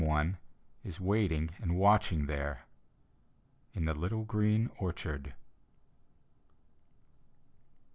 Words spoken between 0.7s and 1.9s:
is waiting and